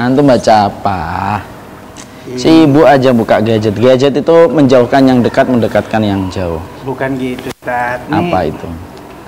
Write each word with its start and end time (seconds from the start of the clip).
Antum 0.00 0.24
baca 0.24 0.72
apa? 0.72 1.00
Si 2.40 2.64
ibu 2.64 2.88
aja 2.88 3.12
buka 3.12 3.36
gadget. 3.44 3.76
Gadget 3.76 4.16
itu 4.16 4.36
menjauhkan 4.48 5.04
yang 5.04 5.20
dekat, 5.20 5.44
mendekatkan 5.44 6.00
yang 6.00 6.24
jauh. 6.32 6.56
Bukan 6.88 7.20
gitu, 7.20 7.52
Ustaz. 7.52 8.00
Nih, 8.08 8.16
Apa 8.16 8.48
itu? 8.48 8.64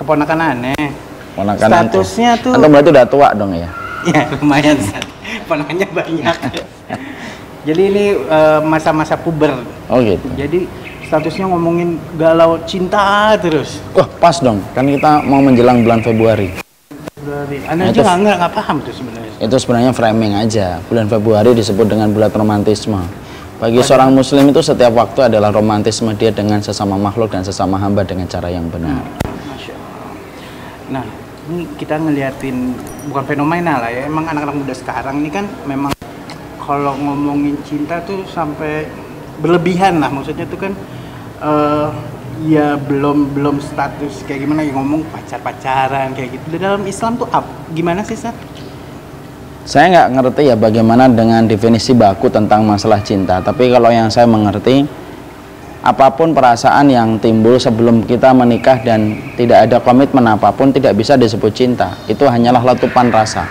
Keponakan 0.00 0.38
aneh. 0.40 0.88
Ponakan 1.37 1.69
antum. 1.69 2.00
Statusnya 2.00 2.40
tuh 2.40 2.57
Antum 2.57 2.72
berarti 2.72 2.89
udah 2.89 3.04
tua 3.04 3.29
dong 3.36 3.53
ya? 3.53 3.68
ya 4.16 4.32
lumayan, 4.32 4.80
Ustaz. 4.80 5.04
Ponakannya 5.45 5.89
banyak. 5.93 6.36
Jadi 7.68 7.82
ini 7.93 8.04
eh, 8.16 8.61
masa-masa 8.64 9.12
puber. 9.20 9.52
Oh 9.93 10.00
gitu. 10.00 10.25
Jadi 10.41 10.64
statusnya 11.04 11.52
ngomongin 11.52 12.00
galau 12.16 12.57
cinta 12.64 13.36
terus. 13.36 13.77
Wah 13.93 14.09
pas 14.09 14.41
dong, 14.41 14.64
kan 14.73 14.89
kita 14.89 15.20
mau 15.20 15.45
menjelang 15.45 15.84
bulan 15.84 16.00
Februari. 16.00 16.61
Dari 17.23 17.62
Nah, 17.62 17.70
Anda 17.70 17.85
itu- 17.94 18.03
nggak 18.03 18.36
nggak 18.43 18.53
paham 18.53 18.76
tuh 18.82 18.90
sebenarnya. 18.90 19.32
Itu 19.39 19.54
sebenarnya 19.54 19.93
framing 19.94 20.35
aja. 20.35 20.82
Bulan 20.90 21.07
Februari 21.07 21.54
disebut 21.54 21.86
dengan 21.86 22.11
bulan 22.11 22.35
romantisme. 22.35 22.98
Bagi 23.62 23.79
seorang 23.79 24.11
muslim 24.11 24.50
itu 24.50 24.58
setiap 24.58 24.90
waktu 24.90 25.31
adalah 25.31 25.54
romantisme 25.54 26.11
dia 26.18 26.35
dengan 26.35 26.58
sesama 26.58 26.98
makhluk 26.98 27.31
dan 27.31 27.46
sesama 27.46 27.79
hamba 27.79 28.03
dengan 28.03 28.26
cara 28.26 28.50
yang 28.50 28.67
benar. 28.67 28.98
Masya 29.22 29.71
Allah. 29.71 30.11
Nah, 30.98 31.04
ini 31.46 31.71
kita 31.79 31.95
ngeliatin 31.95 32.75
bukan 33.06 33.23
fenomena 33.23 33.78
lah 33.78 33.91
ya. 33.95 34.11
Emang 34.11 34.27
anak-anak 34.27 34.59
muda 34.59 34.75
sekarang 34.75 35.23
ini 35.23 35.31
kan 35.31 35.47
memang 35.62 35.95
kalau 36.59 36.98
ngomongin 36.98 37.55
cinta 37.62 38.03
tuh 38.03 38.27
sampai 38.27 38.91
berlebihan 39.39 40.03
lah. 40.03 40.11
Maksudnya 40.11 40.42
tuh 40.50 40.59
kan 40.59 40.75
eh 41.39 41.89
ya 42.47 42.75
belum 42.78 43.34
belum 43.37 43.62
status 43.62 44.27
kayak 44.27 44.47
gimana 44.47 44.67
ya 44.67 44.75
ngomong 44.75 45.06
pacar-pacaran 45.11 46.14
kayak 46.17 46.39
gitu. 46.39 46.47
Di 46.55 46.59
dalam 46.59 46.83
Islam 46.87 47.19
tuh 47.19 47.28
up, 47.31 47.47
gimana 47.75 48.03
sih, 48.03 48.19
Sat? 48.19 48.34
Saya 49.62 49.95
nggak 49.95 50.09
ngerti 50.19 50.43
ya 50.51 50.57
bagaimana 50.59 51.07
dengan 51.07 51.47
definisi 51.47 51.95
baku 51.95 52.27
tentang 52.27 52.67
masalah 52.67 52.99
cinta. 52.99 53.39
Tapi 53.39 53.71
kalau 53.71 53.95
yang 53.95 54.11
saya 54.11 54.27
mengerti, 54.27 54.83
apa 55.87 56.11
pun 56.15 56.34
perasaan 56.34 56.91
yang 56.91 57.19
timbul 57.23 57.62
sebelum 57.62 58.03
kita 58.03 58.34
menikah 58.34 58.83
dan 58.83 59.19
tidak 59.39 59.71
ada 59.71 59.79
komitmen 59.79 60.27
apa 60.27 60.51
pun 60.51 60.75
tidak 60.75 60.99
bisa 60.99 61.15
disebut 61.15 61.55
cinta. 61.55 61.95
Itu 62.11 62.27
hanyalah 62.27 62.75
letupan 62.75 63.15
rasa. 63.15 63.47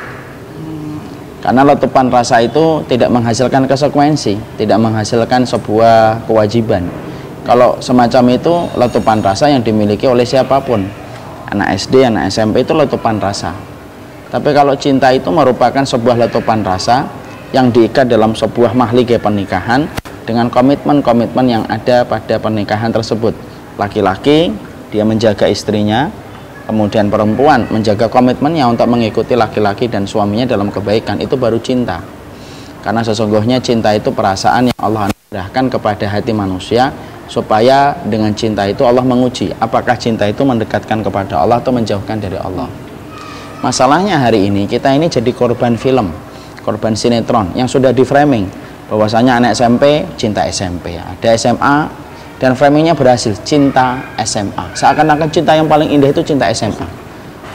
Karena 1.42 1.66
letupan 1.66 2.12
rasa 2.12 2.44
itu 2.44 2.86
tidak 2.86 3.10
menghasilkan 3.10 3.66
konsekuensi, 3.66 4.38
tidak 4.62 4.78
menghasilkan 4.78 5.42
sebuah 5.48 6.28
kewajiban. 6.30 7.11
Kalau 7.42 7.82
semacam 7.82 8.38
itu 8.38 8.54
letupan 8.78 9.18
rasa 9.26 9.50
yang 9.50 9.66
dimiliki 9.66 10.06
oleh 10.06 10.22
siapa 10.22 10.62
pun. 10.62 10.86
Anak 11.52 11.74
SD, 11.74 12.06
anak 12.06 12.30
SMP 12.30 12.62
itu 12.62 12.72
letupan 12.72 13.18
rasa. 13.18 13.52
Tapi 14.32 14.56
kalau 14.56 14.78
cinta 14.78 15.12
itu 15.12 15.28
merupakan 15.28 15.84
sebuah 15.84 16.16
letupan 16.16 16.64
rasa 16.64 17.10
yang 17.52 17.68
diikat 17.74 18.08
dalam 18.08 18.32
sebuah 18.32 18.72
mahligai 18.72 19.20
pernikahan 19.20 19.90
dengan 20.24 20.48
komitmen-komitmen 20.48 21.46
yang 21.50 21.64
ada 21.68 22.08
pada 22.08 22.40
pernikahan 22.40 22.94
tersebut. 22.94 23.36
Laki-laki 23.76 24.56
dia 24.88 25.04
menjaga 25.04 25.52
istrinya, 25.52 26.08
kemudian 26.70 27.12
perempuan 27.12 27.68
menjaga 27.68 28.08
komitmennya 28.08 28.70
untuk 28.72 28.88
mengikuti 28.88 29.36
laki-laki 29.36 29.92
dan 29.92 30.08
suaminya 30.08 30.48
dalam 30.48 30.72
kebaikan 30.72 31.20
itu 31.20 31.36
baru 31.36 31.60
cinta. 31.60 32.00
Karena 32.80 33.04
sesungguhnya 33.04 33.60
cinta 33.60 33.92
itu 33.92 34.14
perasaan 34.16 34.72
yang 34.72 34.80
Allah 34.80 35.12
anugerahkan 35.12 35.66
kepada 35.68 36.06
hati 36.08 36.32
manusia 36.32 36.90
supaya 37.32 37.96
dengan 38.04 38.36
cinta 38.36 38.68
itu 38.68 38.84
Allah 38.84 39.08
menguji 39.08 39.56
apakah 39.56 39.96
cinta 39.96 40.28
itu 40.28 40.44
mendekatkan 40.44 41.00
kepada 41.00 41.40
Allah 41.40 41.64
atau 41.64 41.72
menjauhkan 41.72 42.20
dari 42.20 42.36
Allah. 42.36 42.68
Masalahnya 43.64 44.20
hari 44.20 44.52
ini 44.52 44.68
kita 44.68 44.92
ini 44.92 45.08
jadi 45.08 45.32
korban 45.32 45.80
film, 45.80 46.12
korban 46.60 46.92
sinetron 46.92 47.56
yang 47.56 47.72
sudah 47.72 47.96
di 47.96 48.04
framing 48.04 48.52
bahwasanya 48.92 49.40
anak 49.40 49.56
SMP 49.56 50.04
cinta 50.20 50.44
SMP, 50.52 51.00
ada 51.00 51.30
SMA 51.40 51.88
dan 52.36 52.52
framingnya 52.52 53.00
berhasil 53.00 53.32
cinta 53.48 54.04
SMA. 54.28 54.76
Seakan-akan 54.76 55.32
cinta 55.32 55.56
yang 55.56 55.72
paling 55.72 55.88
indah 55.88 56.12
itu 56.12 56.20
cinta 56.28 56.52
SMA. 56.52 56.84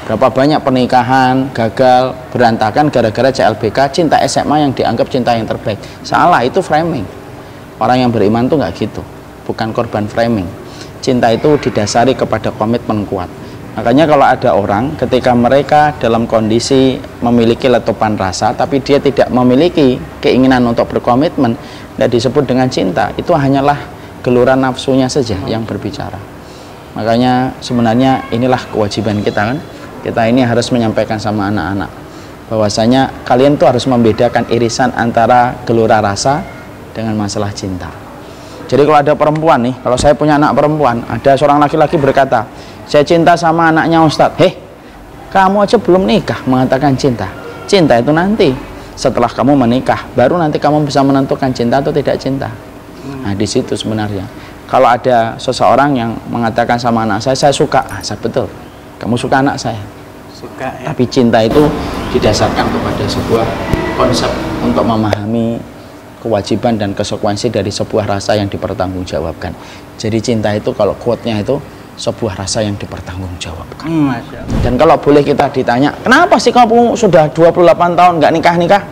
Berapa 0.06 0.30
banyak 0.30 0.62
pernikahan 0.62 1.50
gagal 1.50 2.14
berantakan 2.30 2.88
gara-gara 2.88 3.28
CLBK 3.28 3.78
cinta 3.92 4.16
SMA 4.24 4.62
yang 4.62 4.72
dianggap 4.72 5.10
cinta 5.10 5.34
yang 5.34 5.44
terbaik. 5.44 5.82
Salah 6.06 6.46
itu 6.46 6.62
framing. 6.62 7.02
Orang 7.82 8.00
yang 8.00 8.14
beriman 8.14 8.46
tuh 8.48 8.56
nggak 8.56 8.72
gitu, 8.78 9.04
bukan 9.46 9.70
korban 9.70 10.10
framing. 10.10 10.44
Cinta 10.98 11.30
itu 11.30 11.54
didasari 11.62 12.18
kepada 12.18 12.50
komitmen 12.50 13.06
kuat. 13.06 13.30
Makanya 13.76 14.08
kalau 14.08 14.26
ada 14.26 14.50
orang 14.56 14.96
ketika 14.96 15.36
mereka 15.36 15.92
dalam 16.00 16.24
kondisi 16.24 16.96
memiliki 17.20 17.68
letupan 17.68 18.16
rasa 18.16 18.56
tapi 18.56 18.80
dia 18.80 18.96
tidak 18.96 19.28
memiliki 19.28 20.00
keinginan 20.24 20.64
untuk 20.64 20.88
berkomitmen 20.88 21.52
tidak 21.94 22.08
disebut 22.08 22.48
dengan 22.48 22.72
cinta 22.72 23.12
itu 23.20 23.36
hanyalah 23.36 23.76
geluran 24.24 24.64
nafsunya 24.64 25.06
saja 25.12 25.36
yang 25.44 25.62
berbicara. 25.68 26.16
Makanya 26.96 27.52
sebenarnya 27.60 28.24
inilah 28.32 28.64
kewajiban 28.72 29.20
kita 29.20 29.54
kan. 29.54 29.58
Kita 30.00 30.24
ini 30.24 30.40
harus 30.40 30.72
menyampaikan 30.72 31.20
sama 31.20 31.52
anak-anak 31.52 31.90
bahwasanya 32.46 33.26
kalian 33.26 33.58
tuh 33.58 33.68
harus 33.68 33.84
membedakan 33.90 34.46
irisan 34.54 34.94
antara 34.94 35.58
gelora 35.66 35.98
rasa 35.98 36.40
dengan 36.94 37.18
masalah 37.18 37.50
cinta. 37.50 38.05
Jadi 38.66 38.82
kalau 38.82 38.98
ada 38.98 39.14
perempuan 39.14 39.62
nih, 39.62 39.74
kalau 39.78 39.94
saya 39.94 40.18
punya 40.18 40.34
anak 40.34 40.58
perempuan, 40.58 41.06
ada 41.06 41.38
seorang 41.38 41.62
laki-laki 41.62 41.94
berkata, 41.94 42.42
saya 42.86 43.06
cinta 43.06 43.38
sama 43.38 43.70
anaknya 43.70 44.02
Ustadz. 44.02 44.38
Heh, 44.42 44.58
kamu 45.30 45.62
aja 45.62 45.78
belum 45.78 46.02
nikah 46.02 46.42
mengatakan 46.50 46.98
cinta. 46.98 47.30
Cinta 47.70 47.98
itu 47.98 48.10
nanti 48.10 48.50
setelah 48.98 49.30
kamu 49.30 49.54
menikah, 49.54 50.08
baru 50.18 50.34
nanti 50.40 50.58
kamu 50.58 50.82
bisa 50.82 51.04
menentukan 51.06 51.52
cinta 51.54 51.78
atau 51.78 51.94
tidak 51.94 52.18
cinta. 52.18 52.50
Nah 53.22 53.34
di 53.34 53.46
situ 53.46 53.78
sebenarnya. 53.78 54.26
Kalau 54.66 54.90
ada 54.90 55.38
seseorang 55.38 55.94
yang 55.94 56.10
mengatakan 56.26 56.74
sama 56.74 57.06
anak 57.06 57.22
saya, 57.22 57.38
saya 57.38 57.54
suka, 57.54 57.86
ah, 57.86 58.02
saya 58.02 58.18
betul. 58.18 58.50
Kamu 58.98 59.14
suka 59.14 59.38
anak 59.38 59.62
saya. 59.62 59.78
Suka 60.34 60.74
ya. 60.82 60.90
Tapi 60.90 61.06
cinta 61.06 61.38
itu 61.38 61.70
didasarkan 62.10 62.66
kepada 62.66 63.04
sebuah 63.06 63.46
konsep 63.94 64.30
untuk 64.66 64.82
memahami 64.82 65.62
kewajiban 66.26 66.74
dan 66.74 66.90
konsekuensi 66.90 67.54
dari 67.54 67.70
sebuah 67.70 68.18
rasa 68.18 68.34
yang 68.34 68.50
dipertanggungjawabkan. 68.50 69.54
Jadi 69.94 70.18
cinta 70.18 70.50
itu 70.50 70.74
kalau 70.74 70.98
quote-nya 70.98 71.38
itu 71.38 71.62
sebuah 71.96 72.42
rasa 72.42 72.66
yang 72.66 72.74
dipertanggungjawabkan. 72.74 73.86
Hmm. 73.86 74.18
Dan 74.60 74.74
kalau 74.74 74.98
boleh 74.98 75.22
kita 75.22 75.46
ditanya, 75.54 75.94
kenapa 76.02 76.36
sih 76.42 76.50
kamu 76.50 76.98
sudah 76.98 77.30
28 77.30 77.94
tahun 77.94 78.14
nggak 78.18 78.32
nikah-nikah? 78.42 78.82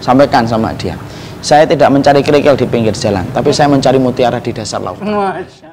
Sampaikan 0.00 0.48
sama 0.48 0.72
dia. 0.74 0.96
Saya 1.38 1.68
tidak 1.68 1.92
mencari 1.92 2.24
kerikil 2.24 2.58
di 2.58 2.66
pinggir 2.66 2.96
jalan, 2.96 3.22
tapi 3.30 3.54
saya 3.54 3.70
mencari 3.70 4.00
mutiara 4.00 4.42
di 4.42 4.50
dasar 4.50 4.82
laut. 4.82 4.98
Masya 4.98 5.67